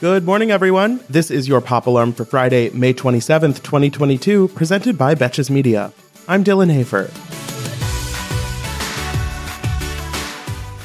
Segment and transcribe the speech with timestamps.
[0.00, 1.00] Good morning, everyone.
[1.10, 5.92] This is your Pop Alarm for Friday, May 27th, 2022, presented by Betches Media.
[6.26, 7.10] I'm Dylan Hafer.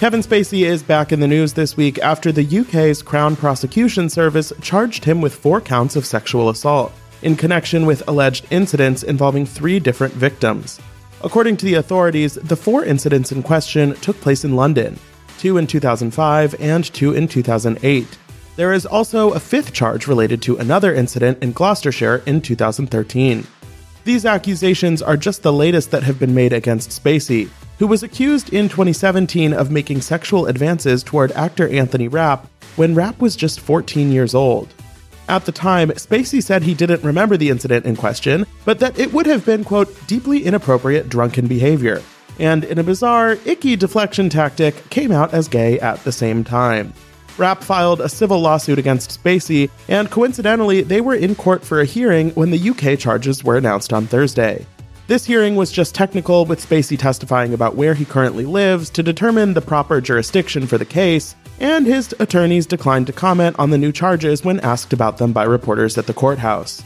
[0.01, 4.51] Kevin Spacey is back in the news this week after the UK's Crown Prosecution Service
[4.60, 6.92] charged him with four counts of sexual assault
[7.22, 10.82] in connection with alleged incidents involving three different victims.
[11.24, 15.00] According to the authorities, the four incidents in question took place in London
[15.38, 18.18] two in 2005 and two in 2008.
[18.55, 23.45] There is also a fifth charge related to another incident in Gloucestershire in 2013.
[24.05, 28.54] These accusations are just the latest that have been made against Spacey, who was accused
[28.54, 32.48] in 2017 of making sexual advances toward actor Anthony Rapp
[32.78, 34.73] when Rapp was just 14 years old.
[35.28, 39.12] At the time, Spacey said he didn't remember the incident in question, but that it
[39.12, 42.02] would have been, quote, deeply inappropriate drunken behavior.
[42.38, 46.94] And in a bizarre, icky deflection tactic, came out as gay at the same time.
[47.38, 51.86] Rapp filed a civil lawsuit against Spacey, and coincidentally, they were in court for a
[51.86, 54.66] hearing when the UK charges were announced on Thursday.
[55.08, 59.53] This hearing was just technical, with Spacey testifying about where he currently lives to determine
[59.53, 63.92] the proper jurisdiction for the case, and his attorneys declined to comment on the new
[63.92, 66.83] charges when asked about them by reporters at the courthouse.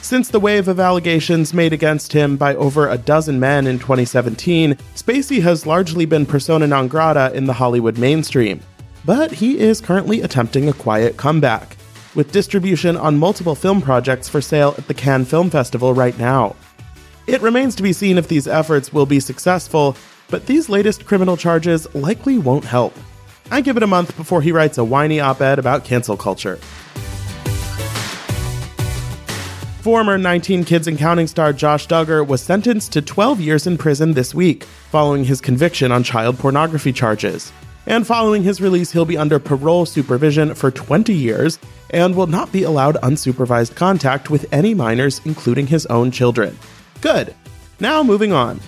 [0.00, 4.74] Since the wave of allegations made against him by over a dozen men in 2017,
[4.96, 8.60] Spacey has largely been persona non grata in the Hollywood mainstream
[9.04, 11.76] but he is currently attempting a quiet comeback,
[12.14, 16.54] with distribution on multiple film projects for sale at the Cannes Film Festival right now.
[17.26, 19.96] It remains to be seen if these efforts will be successful,
[20.28, 22.94] but these latest criminal charges likely won't help.
[23.50, 26.56] I give it a month before he writes a whiny op ed about cancel culture.
[29.82, 34.12] Former 19 Kids and Counting star Josh Duggar was sentenced to 12 years in prison
[34.12, 37.52] this week, following his conviction on child pornography charges
[37.86, 41.58] and following his release, he'll be under parole supervision for 20 years
[41.90, 46.56] and will not be allowed unsupervised contact with any minors, including his own children.
[47.00, 47.34] Good.
[47.80, 48.60] Now, moving on.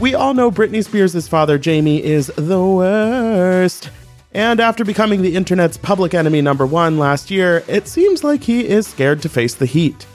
[0.00, 3.90] We all know Britney Spears' father, Jamie, is the worst.
[4.32, 8.66] And after becoming the internet's public enemy number one last year, it seems like he
[8.66, 10.06] is scared to face the heat.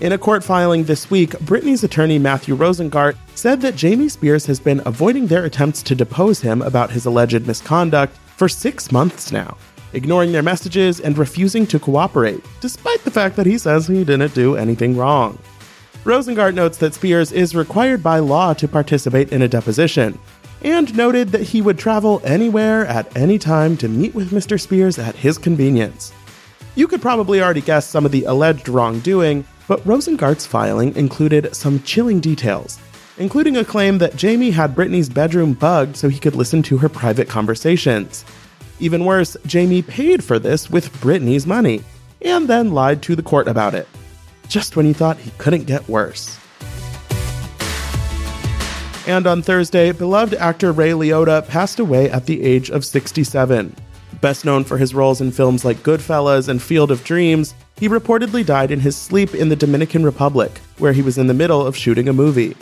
[0.00, 4.58] In a court filing this week, Britney's attorney Matthew Rosengart said that Jamie Spears has
[4.58, 9.56] been avoiding their attempts to depose him about his alleged misconduct for six months now,
[9.92, 14.34] ignoring their messages and refusing to cooperate, despite the fact that he says he didn't
[14.34, 15.38] do anything wrong.
[16.02, 20.18] Rosengart notes that Spears is required by law to participate in a deposition,
[20.62, 24.60] and noted that he would travel anywhere at any time to meet with Mr.
[24.60, 26.12] Spears at his convenience.
[26.74, 31.82] You could probably already guess some of the alleged wrongdoing, but Rosengart's filing included some
[31.82, 32.78] chilling details,
[33.18, 36.88] including a claim that Jamie had Britney's bedroom bugged so he could listen to her
[36.88, 38.24] private conversations.
[38.80, 41.82] Even worse, Jamie paid for this with Britney's money,
[42.22, 43.88] and then lied to the court about it.
[44.48, 46.38] Just when you thought he couldn't get worse.
[49.06, 53.76] And on Thursday, beloved actor Ray Liotta passed away at the age of 67.
[54.20, 58.44] Best known for his roles in films like Goodfellas and Field of Dreams, he reportedly
[58.44, 61.76] died in his sleep in the Dominican Republic, where he was in the middle of
[61.76, 62.56] shooting a movie.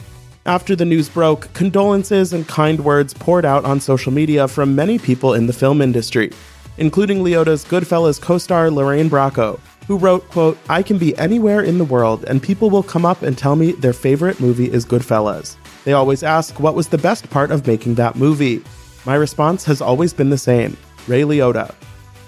[0.46, 4.98] After the news broke, condolences and kind words poured out on social media from many
[4.98, 6.32] people in the film industry,
[6.78, 11.84] including Liotta's Goodfellas co-star Lorraine Bracco, who wrote, quote, I can be anywhere in the
[11.84, 15.56] world and people will come up and tell me their favorite movie is Goodfellas.
[15.84, 18.62] They always ask what was the best part of making that movie.
[19.04, 21.74] My response has always been the same Ray Liotta.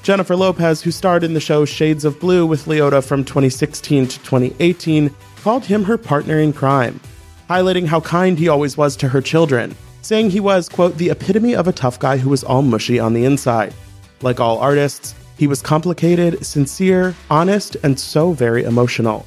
[0.04, 4.19] Jennifer Lopez, who starred in the show Shades of Blue with Liotta from 2016 to
[4.19, 5.10] 2018,
[5.42, 7.00] called him her partner in crime,
[7.48, 11.54] highlighting how kind he always was to her children, saying he was, quote, the epitome
[11.54, 13.72] of a tough guy who was all mushy on the inside.
[14.20, 19.25] Like all artists, he was complicated, sincere, honest, and so very emotional.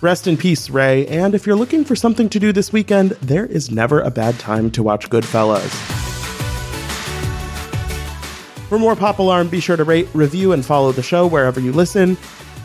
[0.00, 3.44] Rest in peace, Ray, and if you're looking for something to do this weekend, there
[3.44, 6.03] is never a bad time to watch Goodfellas.
[8.74, 11.70] For more Pop Alarm, be sure to rate, review, and follow the show wherever you
[11.70, 12.16] listen.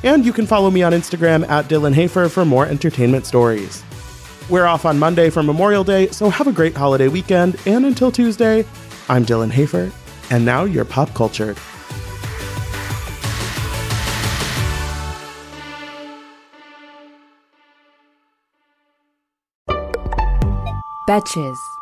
[0.02, 3.84] And you can follow me on Instagram at Dylan Hafer for more entertainment stories.
[4.50, 7.58] We're off on Monday for Memorial Day, so have a great holiday weekend.
[7.68, 8.66] And until Tuesday,
[9.08, 9.92] I'm Dylan Hafer,
[10.32, 11.60] and now you're pop cultured.
[21.08, 21.79] Betches.